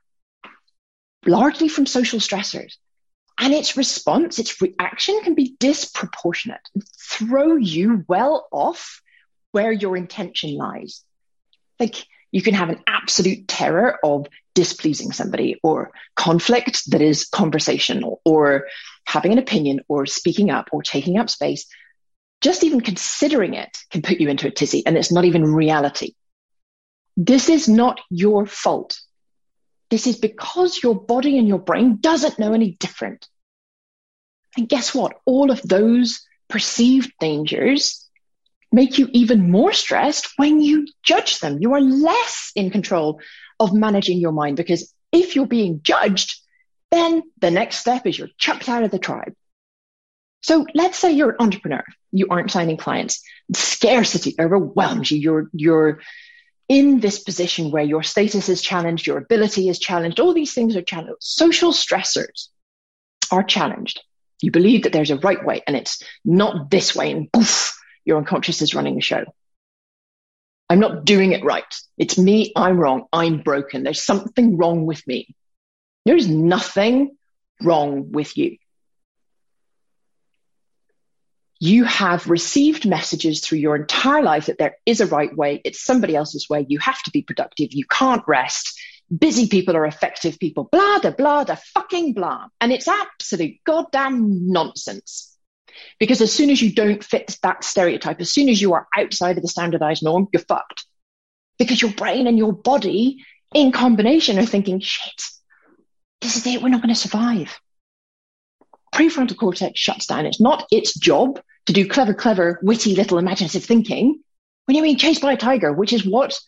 largely 1.25 1.69
from 1.69 1.85
social 1.85 2.19
stressors. 2.19 2.73
And 3.39 3.53
its 3.53 3.77
response, 3.77 4.39
its 4.39 4.59
reaction 4.61 5.21
can 5.23 5.35
be 5.35 5.55
disproportionate 5.59 6.67
throw 6.99 7.55
you 7.55 8.03
well 8.07 8.47
off 8.51 9.01
where 9.51 9.71
your 9.71 9.95
intention 9.95 10.55
lies. 10.55 11.03
Like 11.79 11.95
you 12.31 12.41
can 12.41 12.53
have 12.53 12.69
an 12.69 12.81
absolute 12.87 13.47
terror 13.47 13.97
of 14.03 14.27
displeasing 14.53 15.11
somebody 15.11 15.59
or 15.63 15.91
conflict 16.15 16.89
that 16.91 17.01
is 17.01 17.27
conversational 17.27 18.21
or 18.25 18.67
having 19.05 19.31
an 19.31 19.37
opinion 19.37 19.79
or 19.87 20.05
speaking 20.05 20.49
up 20.49 20.69
or 20.71 20.81
taking 20.81 21.17
up 21.17 21.29
space. 21.29 21.67
Just 22.41 22.63
even 22.63 22.81
considering 22.81 23.53
it 23.53 23.77
can 23.91 24.01
put 24.01 24.19
you 24.19 24.29
into 24.29 24.47
a 24.47 24.51
tizzy 24.51 24.85
and 24.85 24.97
it's 24.97 25.11
not 25.11 25.25
even 25.25 25.53
reality. 25.53 26.13
This 27.15 27.49
is 27.49 27.67
not 27.67 27.99
your 28.09 28.45
fault. 28.45 28.99
This 29.89 30.05
is 30.05 30.17
because 30.17 30.81
your 30.83 30.95
body 30.95 31.37
and 31.37 31.47
your 31.47 31.59
brain 31.59 31.97
doesn't 31.99 32.39
know 32.39 32.53
any 32.53 32.71
different. 32.79 33.27
And 34.57 34.67
guess 34.67 34.93
what? 34.93 35.13
All 35.25 35.49
of 35.49 35.61
those 35.61 36.25
perceived 36.49 37.11
dangers 37.19 38.06
make 38.77 38.99
you 38.99 39.09
even 39.11 39.49
more 39.49 39.73
stressed 39.73 40.29
when 40.37 40.61
you 40.61 40.85
judge 41.01 41.39
them. 41.39 41.57
You 41.59 41.73
are 41.73 41.81
less 41.81 42.51
in 42.55 42.69
control 42.69 43.19
of 43.59 43.73
managing 43.73 44.19
your 44.19 44.31
mind 44.31 44.55
because 44.55 44.93
if 45.11 45.35
you're 45.35 45.47
being 45.47 45.81
judged, 45.81 46.39
then 46.91 47.23
the 47.39 47.49
next 47.49 47.77
step 47.77 48.05
is 48.05 48.19
you're 48.19 48.37
chucked 48.37 48.69
out 48.69 48.83
of 48.83 48.91
the 48.91 48.99
tribe. 48.99 49.33
So 50.43 50.67
let's 50.75 50.99
say 50.99 51.13
you're 51.13 51.31
an 51.31 51.37
entrepreneur, 51.39 51.83
you 52.11 52.27
aren't 52.29 52.51
signing 52.51 52.77
clients, 52.77 53.23
scarcity 53.55 54.35
overwhelms 54.39 55.09
you, 55.09 55.17
you're, 55.17 55.49
you're 55.53 55.99
in 56.69 56.99
this 56.99 57.17
position 57.17 57.71
where 57.71 57.83
your 57.83 58.03
status 58.03 58.47
is 58.47 58.61
challenged, 58.61 59.07
your 59.07 59.17
ability 59.17 59.69
is 59.69 59.79
challenged, 59.79 60.19
all 60.19 60.35
these 60.35 60.53
things 60.53 60.75
are 60.75 60.83
challenged. 60.83 61.17
Social 61.19 61.71
stressors 61.71 62.49
are 63.31 63.43
challenged. 63.43 64.01
You 64.39 64.51
believe 64.51 64.83
that 64.83 64.93
there's 64.93 65.09
a 65.09 65.17
right 65.17 65.43
way 65.43 65.63
and 65.65 65.75
it's 65.75 66.03
not 66.23 66.69
this 66.69 66.95
way, 66.95 67.09
and 67.09 67.31
poof, 67.33 67.76
your 68.07 68.17
unconscious 68.17 68.61
is 68.61 68.73
running 68.73 68.95
the 68.95 69.01
show. 69.01 69.25
I'm 70.69 70.79
not 70.79 71.05
doing 71.05 71.33
it 71.33 71.43
right. 71.43 71.75
It's 71.97 72.17
me. 72.17 72.53
I'm 72.55 72.79
wrong. 72.79 73.05
I'm 73.11 73.41
broken. 73.41 73.83
There's 73.83 74.03
something 74.03 74.57
wrong 74.57 74.85
with 74.85 75.05
me. 75.05 75.35
There's 76.05 76.27
nothing 76.27 77.17
wrong 77.61 78.11
with 78.11 78.37
you. 78.37 78.57
You 81.59 81.83
have 81.85 82.29
received 82.29 82.87
messages 82.87 83.41
through 83.41 83.59
your 83.59 83.75
entire 83.75 84.21
life 84.21 84.45
that 84.45 84.57
there 84.57 84.77
is 84.85 85.01
a 85.01 85.07
right 85.07 85.35
way. 85.35 85.61
It's 85.65 85.83
somebody 85.83 86.15
else's 86.15 86.47
way. 86.49 86.65
You 86.69 86.79
have 86.79 87.01
to 87.03 87.11
be 87.11 87.23
productive. 87.23 87.69
You 87.71 87.85
can't 87.89 88.23
rest. 88.27 88.79
Busy 89.15 89.47
people 89.47 89.75
are 89.75 89.85
effective 89.85 90.37
people. 90.39 90.69
Blah, 90.71 90.99
da, 90.99 91.11
blah, 91.11 91.45
da, 91.45 91.55
fucking 91.73 92.13
blah. 92.13 92.47
And 92.61 92.71
it's 92.71 92.87
absolute 92.87 93.55
goddamn 93.65 94.51
nonsense. 94.51 95.36
Because 95.99 96.21
as 96.21 96.33
soon 96.33 96.49
as 96.49 96.61
you 96.61 96.73
don't 96.73 97.03
fit 97.03 97.37
that 97.43 97.63
stereotype, 97.63 98.19
as 98.21 98.31
soon 98.31 98.49
as 98.49 98.61
you 98.61 98.73
are 98.73 98.87
outside 98.95 99.37
of 99.37 99.43
the 99.43 99.49
standardized 99.49 100.03
norm, 100.03 100.27
you're 100.31 100.41
fucked. 100.41 100.85
Because 101.57 101.81
your 101.81 101.91
brain 101.91 102.27
and 102.27 102.37
your 102.37 102.53
body 102.53 103.23
in 103.53 103.71
combination 103.71 104.37
are 104.37 104.45
thinking, 104.45 104.79
shit, 104.79 105.21
this 106.21 106.37
is 106.37 106.45
it. 106.45 106.61
We're 106.61 106.69
not 106.69 106.81
going 106.81 106.93
to 106.93 106.99
survive. 106.99 107.59
Prefrontal 108.93 109.37
cortex 109.37 109.79
shuts 109.79 110.07
down. 110.07 110.25
It's 110.25 110.41
not 110.41 110.67
its 110.71 110.97
job 110.97 111.39
to 111.65 111.73
do 111.73 111.87
clever, 111.87 112.13
clever, 112.13 112.59
witty 112.61 112.95
little 112.95 113.17
imaginative 113.17 113.63
thinking 113.63 114.21
when 114.65 114.75
you're 114.75 114.83
being 114.83 114.97
chased 114.97 115.21
by 115.21 115.33
a 115.33 115.37
tiger, 115.37 115.71
which 115.71 115.93
is 115.93 116.05
what 116.05 116.39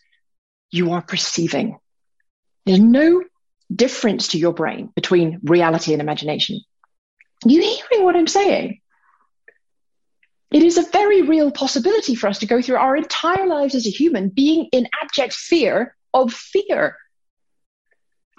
you 0.72 0.92
are 0.92 1.02
perceiving. 1.02 1.78
There's 2.66 2.80
no 2.80 3.24
difference 3.74 4.30
to 4.30 4.38
your 4.38 4.54
brain 4.54 4.92
between 4.96 5.40
reality 5.44 5.94
and 5.94 6.02
imagination. 6.02 6.62
Are 7.46 7.50
you 7.50 7.62
hearing 7.62 8.06
what 8.06 8.16
I'm 8.16 8.28
saying? 8.28 8.80
It 10.52 10.64
is 10.64 10.78
a 10.78 10.90
very 10.90 11.22
real 11.22 11.52
possibility 11.52 12.16
for 12.16 12.28
us 12.28 12.40
to 12.40 12.48
go 12.48 12.62
through 12.62 12.78
our 12.78 12.96
entire 12.96 13.46
lives 13.46 13.76
as 13.76 13.86
a 13.86 13.92
human 13.92 14.30
being 14.30 14.68
in 14.72 14.90
abject 15.02 15.34
fear 15.34 15.96
of 16.14 16.34
fear. 16.34 16.98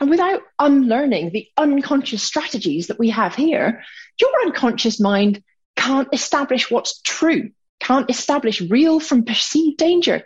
And 0.00 0.10
without 0.10 0.42
unlearning 0.58 1.30
the 1.30 1.46
unconscious 1.56 2.22
strategies 2.22 2.88
that 2.88 2.98
we 2.98 3.10
have 3.10 3.34
here, 3.34 3.84
your 4.20 4.32
unconscious 4.44 4.98
mind 4.98 5.42
can't 5.76 6.08
establish 6.12 6.70
what's 6.70 7.00
true, 7.02 7.50
can't 7.78 8.10
establish 8.10 8.60
real 8.60 8.98
from 8.98 9.24
perceived 9.24 9.78
danger. 9.78 10.22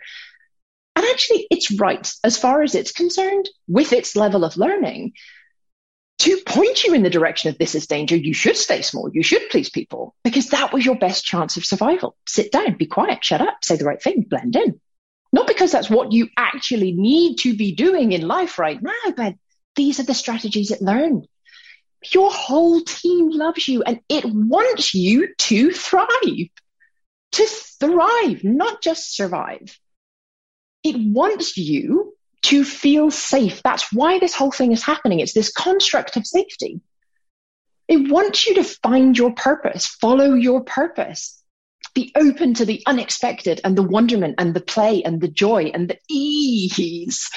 And 0.95 1.05
actually, 1.05 1.45
it's 1.51 1.77
right 1.77 2.09
as 2.23 2.37
far 2.37 2.63
as 2.63 2.73
it's 2.73 2.93
concerned 2.93 3.49
with 3.67 3.93
its 3.93 4.15
level 4.15 4.43
of 4.43 4.57
learning 4.57 5.13
to 6.19 6.37
point 6.45 6.83
you 6.83 6.93
in 6.93 7.03
the 7.03 7.09
direction 7.09 7.49
of 7.49 7.57
this 7.57 7.75
is 7.75 7.87
danger, 7.87 8.15
you 8.15 8.33
should 8.33 8.55
stay 8.55 8.81
small. 8.81 9.09
You 9.11 9.21
should 9.21 9.49
please 9.49 9.69
people 9.69 10.15
because 10.23 10.49
that 10.49 10.71
was 10.71 10.85
your 10.85 10.97
best 10.97 11.25
chance 11.25 11.57
of 11.57 11.65
survival. 11.65 12.15
Sit 12.25 12.51
down, 12.51 12.77
be 12.77 12.85
quiet, 12.85 13.23
shut 13.23 13.41
up, 13.41 13.57
say 13.63 13.75
the 13.75 13.85
right 13.85 14.01
thing, 14.01 14.25
blend 14.27 14.55
in. 14.55 14.79
Not 15.33 15.47
because 15.47 15.73
that's 15.73 15.89
what 15.89 16.13
you 16.13 16.29
actually 16.37 16.93
need 16.93 17.39
to 17.39 17.55
be 17.55 17.75
doing 17.75 18.13
in 18.13 18.27
life 18.27 18.57
right 18.57 18.81
now, 18.81 19.11
but 19.17 19.35
these 19.75 19.99
are 19.99 20.03
the 20.03 20.13
strategies 20.13 20.71
it 20.71 20.81
learned. 20.81 21.27
Your 22.13 22.31
whole 22.31 22.81
team 22.81 23.29
loves 23.29 23.67
you 23.67 23.83
and 23.83 23.99
it 24.07 24.23
wants 24.25 24.93
you 24.93 25.33
to 25.35 25.71
thrive, 25.71 26.07
to 27.33 27.45
thrive, 27.45 28.43
not 28.43 28.81
just 28.81 29.15
survive. 29.15 29.77
It 30.83 30.95
wants 30.97 31.57
you 31.57 32.14
to 32.45 32.63
feel 32.63 33.09
safe. 33.09 33.63
That's 33.63 33.91
why 33.91 34.19
this 34.19 34.35
whole 34.35 34.51
thing 34.51 34.71
is 34.71 34.83
happening. 34.83 35.19
It's 35.19 35.33
this 35.33 35.51
construct 35.51 36.15
of 36.15 36.27
safety. 36.27 36.79
It 37.87 38.11
wants 38.11 38.47
you 38.47 38.55
to 38.55 38.63
find 38.63 39.17
your 39.17 39.33
purpose, 39.33 39.87
follow 39.87 40.33
your 40.33 40.63
purpose, 40.63 41.41
be 41.95 42.11
open 42.15 42.53
to 42.55 42.65
the 42.65 42.83
unexpected 42.85 43.61
and 43.63 43.75
the 43.75 43.83
wonderment 43.83 44.35
and 44.37 44.53
the 44.53 44.61
play 44.61 45.01
and 45.03 45.19
the 45.19 45.27
joy 45.27 45.71
and 45.73 45.89
the 45.89 45.97
ease 46.07 47.29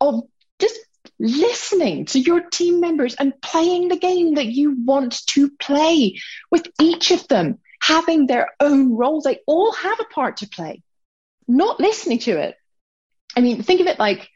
of 0.00 0.22
just 0.58 0.78
listening 1.20 2.06
to 2.06 2.18
your 2.18 2.40
team 2.40 2.80
members 2.80 3.14
and 3.14 3.40
playing 3.42 3.88
the 3.88 3.98
game 3.98 4.34
that 4.34 4.46
you 4.46 4.76
want 4.84 5.24
to 5.26 5.50
play 5.50 6.18
with 6.50 6.66
each 6.80 7.12
of 7.12 7.28
them 7.28 7.58
having 7.80 8.26
their 8.26 8.48
own 8.58 8.96
role. 8.96 9.20
They 9.20 9.38
all 9.46 9.72
have 9.72 10.00
a 10.00 10.14
part 10.14 10.38
to 10.38 10.48
play, 10.48 10.82
not 11.46 11.78
listening 11.78 12.18
to 12.20 12.38
it. 12.38 12.56
I 13.36 13.40
mean, 13.40 13.62
think 13.62 13.80
of 13.80 13.86
it 13.86 13.98
like 13.98 14.28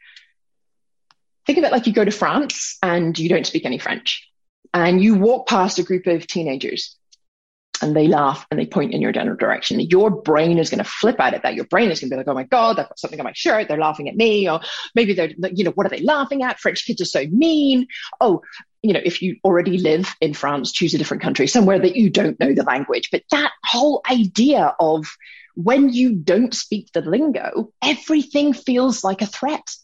think 1.47 1.57
of 1.57 1.63
it 1.63 1.71
like 1.71 1.87
you 1.87 1.93
go 1.93 2.05
to 2.05 2.11
France 2.11 2.77
and 2.83 3.17
you 3.17 3.29
don't 3.29 3.47
speak 3.47 3.65
any 3.65 3.79
French, 3.79 4.29
and 4.73 5.01
you 5.01 5.15
walk 5.15 5.47
past 5.47 5.79
a 5.79 5.83
group 5.83 6.05
of 6.05 6.27
teenagers 6.27 6.95
and 7.81 7.95
they 7.95 8.07
laugh 8.07 8.45
and 8.49 8.59
they 8.59 8.65
point 8.65 8.93
in 8.93 9.01
your 9.01 9.11
general 9.11 9.37
direction. 9.37 9.79
Your 9.79 10.09
brain 10.09 10.57
is 10.57 10.69
going 10.69 10.83
to 10.83 10.89
flip 10.89 11.19
out 11.19 11.33
at 11.33 11.43
that. 11.43 11.55
Your 11.55 11.65
brain 11.65 11.91
is 11.91 11.99
going 11.99 12.09
to 12.09 12.15
be 12.15 12.17
like, 12.17 12.27
oh 12.27 12.33
my 12.33 12.43
God, 12.43 12.79
I've 12.79 12.89
got 12.89 12.99
something 12.99 13.19
on 13.19 13.23
my 13.23 13.33
shirt. 13.35 13.67
They're 13.67 13.77
laughing 13.77 14.09
at 14.09 14.15
me. 14.15 14.49
Or 14.49 14.61
maybe 14.95 15.13
they're, 15.13 15.31
you 15.53 15.63
know, 15.63 15.71
what 15.71 15.85
are 15.85 15.89
they 15.89 16.01
laughing 16.01 16.43
at? 16.43 16.59
French 16.59 16.85
kids 16.85 17.01
are 17.01 17.05
so 17.05 17.25
mean. 17.27 17.87
Oh, 18.19 18.41
you 18.81 18.93
know, 18.93 19.01
if 19.03 19.21
you 19.21 19.37
already 19.43 19.77
live 19.77 20.11
in 20.21 20.33
France, 20.33 20.71
choose 20.71 20.93
a 20.95 20.97
different 20.97 21.21
country, 21.21 21.45
somewhere 21.45 21.79
that 21.79 21.95
you 21.95 22.09
don't 22.09 22.39
know 22.39 22.53
the 22.53 22.63
language. 22.63 23.09
But 23.11 23.23
that 23.31 23.51
whole 23.63 24.01
idea 24.09 24.75
of 24.79 25.05
when 25.55 25.89
you 25.93 26.15
don't 26.15 26.53
speak 26.53 26.91
the 26.93 27.01
lingo, 27.01 27.71
everything 27.83 28.53
feels 28.53 29.03
like 29.03 29.21
a 29.21 29.27
threat. 29.27 29.75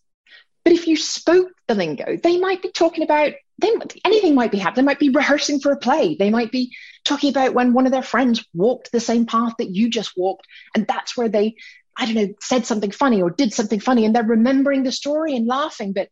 But 0.63 0.73
if 0.73 0.87
you 0.87 0.95
spoke 0.95 1.51
the 1.67 1.75
lingo, 1.75 2.17
they 2.17 2.39
might 2.39 2.61
be 2.61 2.71
talking 2.71 3.03
about 3.03 3.33
they, 3.59 3.71
anything 4.03 4.35
might 4.35 4.51
be 4.51 4.57
happening. 4.57 4.85
They 4.85 4.91
might 4.91 4.99
be 4.99 5.09
rehearsing 5.09 5.59
for 5.59 5.71
a 5.71 5.77
play. 5.77 6.15
They 6.15 6.29
might 6.29 6.51
be 6.51 6.75
talking 7.03 7.29
about 7.29 7.53
when 7.53 7.73
one 7.73 7.85
of 7.85 7.91
their 7.91 8.01
friends 8.01 8.45
walked 8.53 8.91
the 8.91 8.99
same 8.99 9.25
path 9.25 9.53
that 9.59 9.69
you 9.69 9.89
just 9.89 10.13
walked, 10.17 10.47
and 10.75 10.87
that's 10.87 11.15
where 11.15 11.29
they, 11.29 11.55
I 11.95 12.05
don't 12.05 12.15
know, 12.15 12.33
said 12.41 12.65
something 12.65 12.91
funny 12.91 13.21
or 13.21 13.29
did 13.29 13.53
something 13.53 13.79
funny, 13.79 14.05
and 14.05 14.15
they're 14.15 14.23
remembering 14.23 14.83
the 14.83 14.91
story 14.91 15.35
and 15.35 15.47
laughing. 15.47 15.93
But 15.93 16.09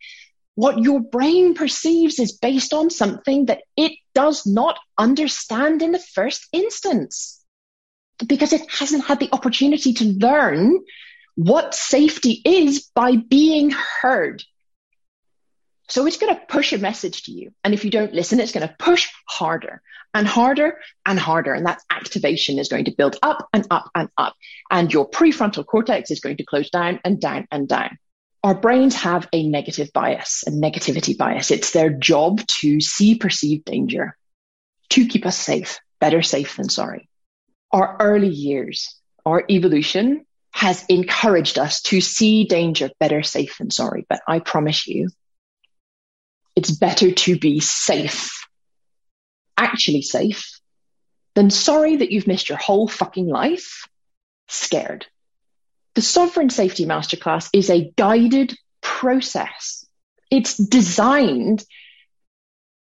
what 0.55 0.79
your 0.79 1.00
brain 1.00 1.55
perceives 1.55 2.20
is 2.20 2.38
based 2.38 2.74
on 2.74 2.89
something 2.89 3.46
that 3.46 3.62
it 3.75 3.93
does 4.13 4.46
not 4.46 4.77
understand 4.98 5.81
in 5.81 5.91
the 5.91 6.00
first 6.00 6.48
instance 6.51 7.43
because 8.27 8.53
it 8.53 8.70
hasn't 8.70 9.05
had 9.05 9.20
the 9.20 9.29
opportunity 9.31 9.93
to 9.93 10.05
learn 10.05 10.79
what 11.35 11.73
safety 11.73 12.41
is 12.43 12.89
by 12.93 13.15
being 13.15 13.71
heard. 13.71 14.43
So 15.88 16.05
it's 16.05 16.17
going 16.17 16.33
to 16.33 16.41
push 16.47 16.71
a 16.71 16.77
message 16.77 17.23
to 17.23 17.31
you. 17.31 17.51
And 17.63 17.73
if 17.73 17.83
you 17.83 17.91
don't 17.91 18.13
listen, 18.13 18.39
it's 18.39 18.53
going 18.53 18.67
to 18.67 18.75
push 18.79 19.09
harder 19.27 19.81
and 20.13 20.25
harder 20.25 20.79
and 21.05 21.19
harder. 21.19 21.53
And 21.53 21.65
that 21.65 21.81
activation 21.89 22.59
is 22.59 22.69
going 22.69 22.85
to 22.85 22.95
build 22.97 23.17
up 23.21 23.50
and 23.51 23.67
up 23.69 23.89
and 23.93 24.09
up. 24.17 24.35
And 24.69 24.91
your 24.93 25.09
prefrontal 25.09 25.65
cortex 25.65 26.09
is 26.09 26.21
going 26.21 26.38
to 26.38 26.45
close 26.45 26.69
down 26.69 27.00
and 27.03 27.19
down 27.19 27.47
and 27.51 27.67
down. 27.67 27.97
Our 28.43 28.55
brains 28.55 28.95
have 28.95 29.27
a 29.33 29.47
negative 29.47 29.91
bias, 29.93 30.43
a 30.47 30.51
negativity 30.51 31.17
bias. 31.17 31.51
It's 31.51 31.71
their 31.71 31.89
job 31.89 32.39
to 32.61 32.79
see 32.79 33.15
perceived 33.15 33.65
danger, 33.65 34.17
to 34.91 35.07
keep 35.07 35.25
us 35.25 35.38
safe, 35.38 35.79
better 36.00 36.21
safe 36.21 36.55
than 36.55 36.69
sorry. 36.69 37.09
Our 37.71 37.97
early 38.00 38.29
years, 38.29 38.97
our 39.25 39.43
evolution 39.50 40.25
has 40.51 40.86
encouraged 40.89 41.58
us 41.58 41.81
to 41.84 42.01
see 42.01 42.46
danger 42.46 42.89
better 43.00 43.24
safe 43.24 43.58
than 43.58 43.72
sorry. 43.72 44.05
But 44.10 44.22
I 44.27 44.39
promise 44.39 44.88
you, 44.88 45.10
it's 46.55 46.72
better 46.72 47.12
to 47.12 47.39
be 47.39 47.60
safe. 47.60 48.38
actually 49.58 50.01
safe, 50.01 50.60
than 51.36 51.50
sorry 51.50 51.98
that 51.98 52.12
you've 52.12 52.27
missed 52.27 52.50
your 52.50 52.58
whole 52.58 52.88
fucking 52.88 53.27
life 53.27 53.88
scared. 54.48 55.05
The 55.96 56.01
Sovereign 56.01 56.50
Safety 56.50 56.86
Masterclass 56.86 57.50
is 57.53 57.70
a 57.70 57.91
guided 57.96 58.55
process. 58.81 59.86
It's 60.29 60.58
designed 60.58 61.63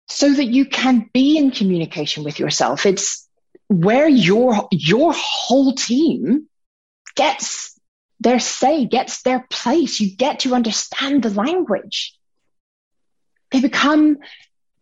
so 0.09 0.33
that 0.33 0.45
you 0.45 0.67
can 0.67 1.11
be 1.13 1.37
in 1.37 1.51
communication 1.51 2.25
with 2.25 2.39
yourself. 2.39 2.87
It's 2.87 3.29
where 3.69 4.09
your, 4.09 4.69
your 4.73 5.13
whole 5.15 5.75
team 5.75 6.48
gets 7.19 7.79
their 8.21 8.39
say, 8.39 8.87
gets 8.87 9.23
their 9.23 9.45
place. 9.51 10.01
You 10.01 10.15
get 10.17 10.41
to 10.41 10.55
understand 10.55 11.23
the 11.23 11.31
language. 11.31 12.15
They 13.51 13.61
become, 13.61 14.19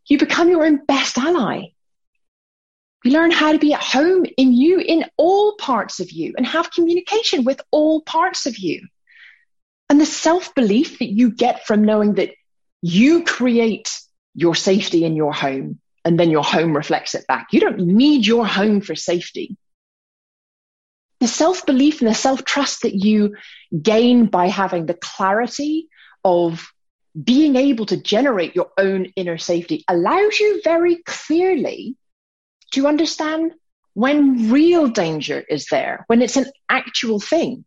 you 0.07 0.19
become 0.19 0.51
your 0.51 0.65
own 0.65 0.85
best 0.85 1.17
ally. 1.17 1.69
You 3.05 3.13
learn 3.13 3.31
how 3.31 3.53
to 3.53 3.59
be 3.59 3.73
at 3.73 3.83
home 3.83 4.27
in 4.37 4.53
you, 4.53 4.81
in 4.81 5.07
all 5.17 5.57
parts 5.57 6.01
of 6.01 6.11
you, 6.11 6.35
and 6.37 6.47
have 6.47 6.71
communication 6.71 7.45
with 7.45 7.61
all 7.71 8.03
parts 8.03 8.47
of 8.47 8.59
you. 8.59 8.87
And 9.89 10.01
the 10.01 10.07
self 10.07 10.55
belief 10.55 10.99
that 10.99 11.11
you 11.11 11.31
get 11.31 11.67
from 11.67 11.85
knowing 11.85 12.15
that 12.15 12.33
you 12.83 13.25
create 13.25 13.99
your 14.35 14.55
safety 14.55 15.05
in 15.05 15.17
your 15.17 15.33
home 15.33 15.79
and 16.05 16.21
then 16.21 16.31
your 16.31 16.45
home 16.45 16.77
reflects 16.77 17.15
it 17.15 17.27
back. 17.27 17.49
You 17.53 17.61
don't 17.61 17.79
need 17.79 18.27
your 18.27 18.47
home 18.47 18.81
for 18.81 18.95
safety. 18.95 19.57
The 21.21 21.29
self 21.29 21.65
belief 21.67 22.01
and 22.01 22.11
the 22.11 22.15
self 22.15 22.45
trust 22.45 22.83
that 22.83 22.95
you 22.95 23.37
gain 23.81 24.27
by 24.27 24.49
having 24.49 24.87
the 24.87 24.95
clarity 24.95 25.89
of 26.25 26.73
being 27.23 27.57
able 27.57 27.87
to 27.87 27.97
generate 27.97 28.55
your 28.55 28.71
own 28.77 29.07
inner 29.17 29.39
safety 29.39 29.85
allows 29.89 30.39
you 30.39 30.61
very 30.63 30.97
clearly 31.07 31.97
to 32.73 32.87
understand 32.87 33.53
when 33.95 34.51
real 34.51 34.89
danger 34.89 35.43
is 35.49 35.67
there, 35.71 36.05
when 36.09 36.21
it's 36.21 36.37
an 36.37 36.47
actual 36.69 37.19
thing. 37.19 37.65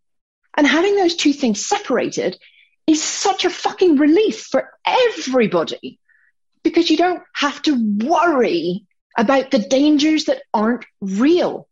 And 0.56 0.68
having 0.68 0.96
those 0.96 1.15
two 1.15 1.34
things 1.34 1.65
separated 1.65 2.38
is 2.86 3.01
such 3.01 3.46
a 3.46 3.50
fucking 3.50 3.98
relief 3.98 4.41
for 4.41 4.70
everybody 4.86 6.00
because 6.63 6.89
you 6.89 6.98
don't 6.98 7.24
have 7.34 7.62
to 7.62 7.98
worry 8.06 8.86
about 9.18 9.51
the 9.51 9.60
dangers 9.60 10.25
that 10.25 10.41
aren't 10.53 10.86
real. 11.00 11.69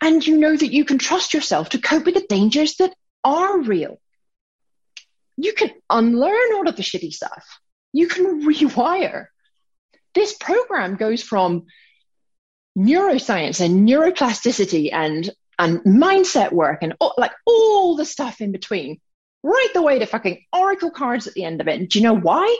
And 0.00 0.24
you 0.24 0.36
know 0.36 0.56
that 0.56 0.72
you 0.72 0.84
can 0.84 0.98
trust 0.98 1.34
yourself 1.34 1.70
to 1.70 1.80
cope 1.80 2.04
with 2.04 2.14
the 2.14 2.26
dangers 2.28 2.76
that 2.76 2.94
are 3.24 3.58
real. 3.58 4.00
You 5.36 5.52
can 5.52 5.70
unlearn 5.90 6.54
all 6.54 6.68
of 6.68 6.76
the 6.76 6.82
shitty 6.82 7.12
stuff. 7.12 7.44
You 7.92 8.08
can 8.08 8.46
rewire. 8.46 9.26
This 10.14 10.34
program 10.34 10.96
goes 10.96 11.22
from 11.22 11.66
neuroscience 12.76 13.60
and 13.60 13.88
neuroplasticity 13.88 14.92
and 14.92 15.30
and 15.58 15.80
mindset 15.80 16.52
work 16.52 16.78
and 16.82 16.94
all, 17.00 17.14
like 17.18 17.32
all 17.44 17.96
the 17.96 18.04
stuff 18.04 18.40
in 18.40 18.52
between, 18.52 19.00
right 19.42 19.68
the 19.74 19.82
way 19.82 19.98
to 19.98 20.06
fucking 20.06 20.44
oracle 20.52 20.92
cards 20.92 21.26
at 21.26 21.34
the 21.34 21.44
end 21.44 21.60
of 21.60 21.66
it. 21.66 21.80
And 21.80 21.88
do 21.88 21.98
you 21.98 22.04
know 22.04 22.16
why? 22.16 22.56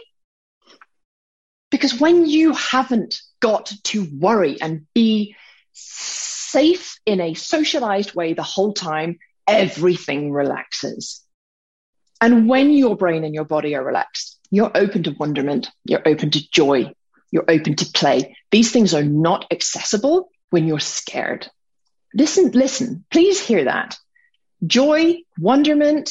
Because 1.70 2.00
when 2.00 2.26
you 2.26 2.54
haven't 2.54 3.20
got 3.40 3.72
to 3.84 4.08
worry 4.18 4.60
and 4.60 4.86
be 4.94 5.36
safe 6.50 6.98
in 7.04 7.20
a 7.20 7.34
socialized 7.34 8.14
way 8.14 8.32
the 8.32 8.42
whole 8.42 8.72
time, 8.72 9.18
everything 9.46 10.32
relaxes. 10.32 11.22
And 12.20 12.48
when 12.48 12.70
your 12.72 12.96
brain 12.96 13.24
and 13.24 13.34
your 13.34 13.44
body 13.44 13.74
are 13.74 13.84
relaxed, 13.84 14.38
you're 14.50 14.70
open 14.74 15.04
to 15.04 15.12
wonderment, 15.12 15.70
you're 15.84 16.06
open 16.06 16.30
to 16.30 16.50
joy, 16.50 16.92
you're 17.30 17.48
open 17.48 17.76
to 17.76 17.86
play. 17.92 18.36
These 18.50 18.72
things 18.72 18.94
are 18.94 19.04
not 19.04 19.46
accessible 19.50 20.30
when 20.50 20.66
you're 20.66 20.80
scared. 20.80 21.48
Listen, 22.14 22.50
listen, 22.52 23.04
please 23.10 23.40
hear 23.40 23.64
that. 23.64 23.96
Joy, 24.66 25.18
wonderment, 25.38 26.10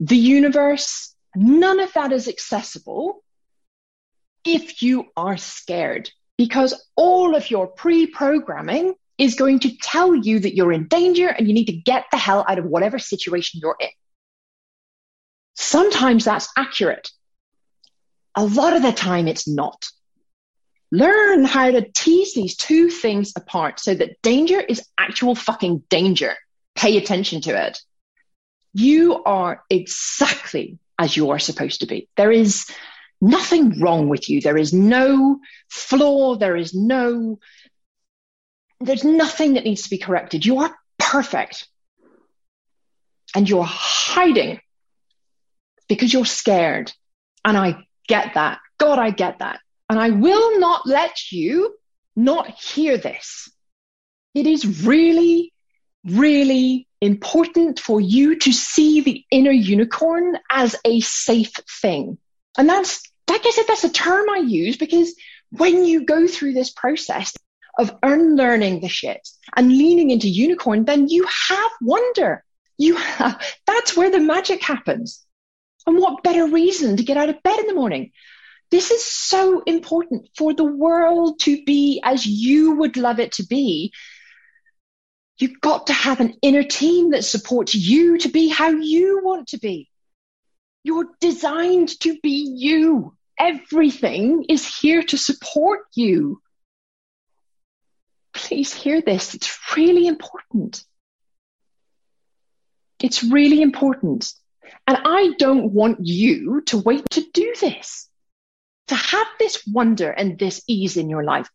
the 0.00 0.16
universe, 0.16 1.14
none 1.34 1.80
of 1.80 1.92
that 1.94 2.12
is 2.12 2.28
accessible 2.28 3.22
if 4.44 4.82
you 4.82 5.06
are 5.16 5.36
scared 5.36 6.10
because 6.36 6.74
all 6.96 7.34
of 7.34 7.50
your 7.50 7.66
pre 7.66 8.06
programming 8.06 8.94
is 9.18 9.34
going 9.34 9.60
to 9.60 9.76
tell 9.78 10.14
you 10.14 10.40
that 10.40 10.54
you're 10.54 10.72
in 10.72 10.88
danger 10.88 11.28
and 11.28 11.48
you 11.48 11.54
need 11.54 11.66
to 11.66 11.72
get 11.72 12.04
the 12.10 12.18
hell 12.18 12.44
out 12.46 12.58
of 12.58 12.64
whatever 12.66 12.98
situation 12.98 13.60
you're 13.62 13.76
in. 13.80 13.88
Sometimes 15.54 16.24
that's 16.24 16.48
accurate. 16.56 17.10
A 18.34 18.44
lot 18.44 18.76
of 18.76 18.82
the 18.82 18.92
time 18.92 19.26
it's 19.26 19.48
not. 19.48 19.88
Learn 20.92 21.44
how 21.44 21.70
to 21.70 21.90
tease 21.90 22.34
these 22.34 22.56
two 22.56 22.90
things 22.90 23.32
apart 23.34 23.80
so 23.80 23.94
that 23.94 24.20
danger 24.22 24.60
is 24.60 24.86
actual 24.98 25.34
fucking 25.34 25.82
danger. 25.88 26.34
Pay 26.74 26.98
attention 26.98 27.40
to 27.42 27.66
it. 27.66 27.80
You 28.74 29.22
are 29.24 29.64
exactly 29.70 30.78
as 30.98 31.16
you 31.16 31.30
are 31.30 31.38
supposed 31.38 31.80
to 31.80 31.86
be. 31.86 32.08
There 32.16 32.30
is 32.30 32.70
nothing 33.20 33.80
wrong 33.80 34.08
with 34.08 34.28
you. 34.28 34.40
There 34.40 34.58
is 34.58 34.72
no 34.72 35.40
flaw. 35.68 36.36
There 36.36 36.56
is 36.56 36.74
no, 36.74 37.38
there's 38.80 39.04
nothing 39.04 39.54
that 39.54 39.64
needs 39.64 39.82
to 39.82 39.90
be 39.90 39.98
corrected. 39.98 40.44
You 40.44 40.58
are 40.58 40.74
perfect. 40.98 41.68
And 43.34 43.48
you're 43.48 43.64
hiding 43.64 44.60
because 45.88 46.12
you're 46.12 46.24
scared. 46.24 46.92
And 47.44 47.56
I 47.56 47.86
get 48.08 48.34
that. 48.34 48.58
God, 48.78 48.98
I 48.98 49.10
get 49.10 49.38
that. 49.38 49.60
And 49.88 49.98
I 49.98 50.10
will 50.10 50.58
not 50.58 50.86
let 50.86 51.32
you 51.32 51.74
not 52.14 52.50
hear 52.50 52.98
this. 52.98 53.50
It 54.34 54.46
is 54.46 54.84
really, 54.84 55.52
really 56.04 56.88
important 57.00 57.78
for 57.78 58.00
you 58.00 58.38
to 58.38 58.52
see 58.52 59.00
the 59.00 59.24
inner 59.30 59.50
unicorn 59.50 60.38
as 60.50 60.76
a 60.84 61.00
safe 61.00 61.52
thing. 61.80 62.18
And 62.58 62.68
that's, 62.68 63.02
like 63.28 63.42
I 63.44 63.50
said, 63.50 63.64
that's 63.68 63.84
a 63.84 63.90
term 63.90 64.28
I 64.30 64.38
use 64.38 64.76
because 64.76 65.14
when 65.50 65.84
you 65.84 66.04
go 66.04 66.26
through 66.26 66.54
this 66.54 66.70
process 66.70 67.34
of 67.78 67.94
unlearning 68.02 68.80
the 68.80 68.88
shit 68.88 69.28
and 69.54 69.68
leaning 69.68 70.10
into 70.10 70.28
unicorn, 70.28 70.84
then 70.84 71.08
you 71.08 71.26
have 71.48 71.70
wonder. 71.80 72.44
You 72.78 72.96
have, 72.96 73.42
that's 73.66 73.96
where 73.96 74.10
the 74.10 74.20
magic 74.20 74.62
happens. 74.62 75.24
And 75.86 75.98
what 75.98 76.22
better 76.22 76.46
reason 76.46 76.96
to 76.96 77.04
get 77.04 77.16
out 77.16 77.28
of 77.28 77.42
bed 77.42 77.58
in 77.60 77.66
the 77.66 77.74
morning 77.74 78.12
this 78.70 78.90
is 78.90 79.04
so 79.04 79.62
important 79.64 80.28
for 80.36 80.52
the 80.52 80.64
world 80.64 81.38
to 81.40 81.62
be 81.64 82.00
as 82.02 82.26
you 82.26 82.72
would 82.76 82.96
love 82.96 83.20
it 83.20 83.32
to 83.32 83.46
be. 83.46 83.92
You've 85.38 85.60
got 85.60 85.88
to 85.88 85.92
have 85.92 86.20
an 86.20 86.34
inner 86.42 86.64
team 86.64 87.10
that 87.10 87.24
supports 87.24 87.74
you 87.74 88.18
to 88.18 88.28
be 88.28 88.48
how 88.48 88.70
you 88.70 89.20
want 89.22 89.48
to 89.48 89.58
be. 89.58 89.88
You're 90.82 91.08
designed 91.20 92.00
to 92.00 92.18
be 92.22 92.54
you. 92.56 93.14
Everything 93.38 94.46
is 94.48 94.66
here 94.66 95.02
to 95.02 95.18
support 95.18 95.80
you. 95.94 96.40
Please 98.36 98.72
hear 98.72 99.00
this. 99.00 99.34
It's 99.34 99.58
really 99.76 100.06
important. 100.06 100.84
It's 103.02 103.24
really 103.24 103.62
important. 103.62 104.32
And 104.86 104.98
I 105.04 105.32
don't 105.38 105.72
want 105.72 105.98
you 106.02 106.60
to 106.66 106.78
wait 106.78 107.08
to 107.10 107.24
do 107.32 107.54
this 107.60 108.08
to 108.88 108.94
have 108.94 109.26
this 109.38 109.66
wonder 109.66 110.10
and 110.10 110.38
this 110.38 110.62
ease 110.68 110.96
in 110.96 111.10
your 111.10 111.24
life. 111.24 111.48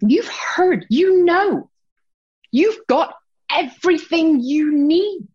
You've 0.00 0.28
heard, 0.28 0.86
you 0.88 1.24
know, 1.24 1.68
you've 2.50 2.86
got 2.86 3.14
everything 3.50 4.40
you 4.40 4.72
need. 4.72 5.28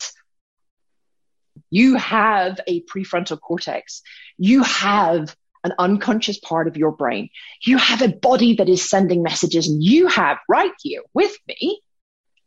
You 1.69 1.97
have 1.97 2.59
a 2.67 2.81
prefrontal 2.83 3.39
cortex. 3.39 4.01
You 4.37 4.63
have 4.63 5.35
an 5.63 5.73
unconscious 5.79 6.37
part 6.39 6.67
of 6.67 6.77
your 6.77 6.91
brain. 6.91 7.29
You 7.61 7.77
have 7.77 8.01
a 8.01 8.09
body 8.09 8.55
that 8.55 8.69
is 8.69 8.89
sending 8.89 9.23
messages, 9.23 9.67
and 9.67 9.83
you 9.83 10.07
have 10.07 10.37
right 10.49 10.73
here 10.81 11.01
with 11.13 11.35
me 11.47 11.81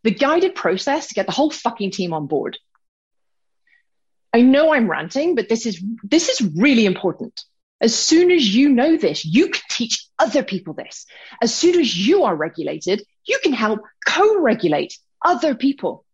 the 0.02 0.11
guided 0.11 0.55
process 0.55 1.09
to 1.09 1.14
get 1.14 1.26
the 1.26 1.33
whole 1.33 1.50
fucking 1.50 1.90
team 1.90 2.12
on 2.12 2.26
board. 2.26 2.59
I 4.33 4.42
know 4.42 4.72
I'm 4.72 4.90
ranting, 4.90 5.35
but 5.35 5.48
this 5.48 5.66
is 5.66 5.83
this 6.02 6.29
is 6.29 6.52
really 6.55 6.87
important. 6.87 7.42
As 7.81 7.94
soon 7.94 8.31
as 8.31 8.55
you 8.55 8.70
know 8.70 8.96
this, 8.96 9.24
you 9.24 9.48
can 9.48 9.62
teach 9.70 10.07
other 10.18 10.42
people 10.42 10.74
this. 10.74 11.07
As 11.42 11.55
soon 11.55 11.79
as 11.79 11.96
you 11.96 12.24
are 12.24 12.35
regulated, 12.35 13.02
you 13.26 13.38
can 13.42 13.52
help 13.52 13.81
co-regulate 14.07 14.98
other 15.24 15.55
people. 15.55 16.05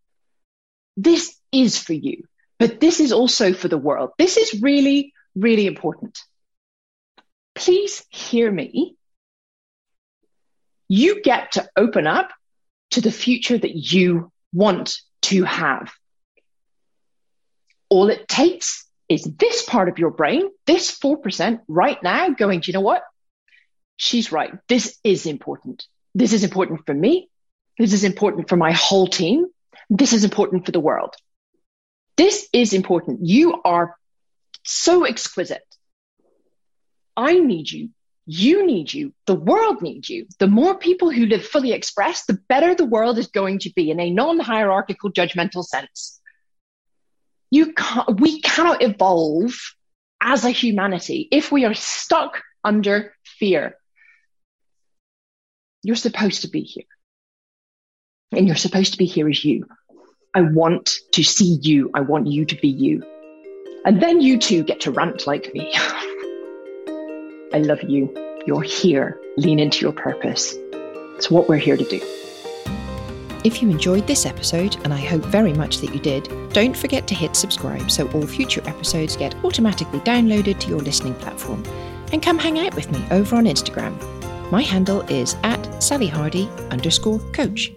This 0.97 1.37
is 1.53 1.79
for 1.79 1.93
you, 1.93 2.25
but 2.59 2.81
this 2.81 3.01
is 3.01 3.13
also 3.13 3.53
for 3.53 3.69
the 3.69 3.79
world. 3.79 4.11
This 4.19 4.37
is 4.37 4.63
really, 4.63 5.13
really 5.35 5.67
important. 5.67 6.19
Please 7.55 8.05
hear 8.11 8.51
me. 8.51 8.97
You 10.89 11.23
get 11.23 11.53
to 11.53 11.69
open 11.77 12.07
up 12.07 12.31
to 12.91 13.01
the 13.01 13.13
future 13.13 13.57
that 13.57 13.75
you 13.75 14.31
want 14.53 14.99
to 15.23 15.45
have. 15.45 15.93
All 17.89 18.11
it 18.11 18.29
takes 18.29 18.87
is 19.09 19.25
this 19.25 19.63
part 19.65 19.89
of 19.89 19.99
your 19.99 20.11
brain, 20.11 20.51
this 20.67 20.99
4% 20.99 21.61
right 21.69 22.03
now 22.03 22.31
going, 22.31 22.61
do 22.61 22.71
you 22.71 22.73
know 22.73 22.81
what? 22.81 23.03
she's 24.03 24.33
right. 24.33 24.53
This 24.69 24.99
is 25.05 25.27
important. 25.27 25.87
This 26.15 26.33
is 26.33 26.43
important 26.43 26.85
for 26.87 26.95
me. 26.95 27.29
This 27.79 27.93
is 27.93 28.05
important 28.05 28.49
for 28.49 28.57
my 28.57 28.73
whole 28.73 29.07
team. 29.07 29.47
This 29.89 30.13
is 30.13 30.25
important 30.25 30.67
for 30.67 30.73
the 30.73 30.81
world. 30.81 31.15
This 32.17 32.49
is 32.53 32.73
important. 32.73 33.21
You 33.23 33.63
are 33.65 33.97
so 34.65 35.05
exquisite. 35.05 35.65
I 37.17 37.39
need 37.39 37.71
you. 37.71 37.91
You 38.27 38.65
need 38.67 38.93
you. 38.93 39.13
The 39.27 39.35
world 39.35 39.83
needs 39.83 40.09
you. 40.09 40.27
The 40.39 40.47
more 40.47 40.77
people 40.79 41.11
who 41.11 41.27
live 41.27 41.45
fully 41.45 41.73
expressed, 41.73 42.29
the 42.29 42.39
better 42.49 42.75
the 42.75 42.85
world 42.85 43.19
is 43.19 43.27
going 43.27 43.61
to 43.61 43.71
be 43.75 43.91
in 43.91 43.99
a 43.99 44.11
non 44.11 44.39
hierarchical, 44.39 45.11
judgmental 45.11 45.65
sense. 45.65 46.21
You 47.51 47.73
can't, 47.73 48.21
we 48.21 48.41
cannot 48.41 48.83
evolve 48.83 49.55
as 50.21 50.45
a 50.45 50.51
humanity 50.51 51.29
if 51.33 51.51
we 51.51 51.65
are 51.65 51.75
stuck 51.75 52.41
under 52.63 53.13
fear. 53.25 53.77
You're 55.83 55.97
supposed 55.97 56.43
to 56.43 56.49
be 56.49 56.63
here. 56.63 56.85
And 58.31 58.47
you're 58.47 58.57
supposed 58.57 58.93
to 58.93 58.99
be 58.99 59.05
here 59.05 59.29
as 59.29 59.45
you. 59.45 59.67
I 60.33 60.43
want 60.43 60.93
to 61.13 61.23
see 61.23 61.59
you. 61.61 61.91
I 61.93 62.01
want 62.01 62.29
you 62.29 62.47
to 62.47 62.57
be 62.57 62.69
you. 62.69 63.05
And 63.85 64.01
then 64.01 64.21
you 64.21 64.39
too 64.39 64.63
get 64.63 64.83
to 64.83 64.93
rant 64.93 65.27
like 65.27 65.53
me. 65.53 65.75
I 67.55 67.59
love 67.59 67.83
you. 67.83 68.13
You're 68.47 68.63
here. 68.63 69.21
Lean 69.37 69.59
into 69.59 69.81
your 69.81 69.93
purpose. 69.93 70.57
It's 71.17 71.31
what 71.31 71.49
we're 71.49 71.59
here 71.59 71.77
to 71.77 71.85
do. 71.85 72.01
If 73.45 73.61
you 73.61 73.69
enjoyed 73.71 74.07
this 74.07 74.25
episode, 74.25 74.77
and 74.85 74.95
I 74.95 74.99
hope 74.99 75.25
very 75.25 75.53
much 75.53 75.79
that 75.79 75.93
you 75.93 76.01
did, 76.01 76.29
don't 76.53 76.77
forget 76.77 77.07
to 77.09 77.15
hit 77.15 77.37
subscribe 77.37 77.91
so 77.91 78.09
all 78.13 78.27
future 78.27 78.63
episodes 78.67 79.17
get 79.17 79.35
automatically 79.45 80.01
downloaded 80.01 80.61
to 80.61 80.69
your 80.69 80.81
listening 80.81 81.15
platform. 81.15 81.63
And 82.13 82.23
come 82.23 82.39
hang 82.39 82.59
out 82.61 82.75
with 82.75 82.91
me 82.91 83.05
over 83.11 83.37
on 83.37 83.45
Instagram. 83.45 83.99
My 84.51 84.63
handle 84.63 85.01
is 85.03 85.37
at 85.43 85.83
Sally 85.83 86.09
Hardie 86.09 86.49
underscore 86.71 87.19
coach. 87.33 87.73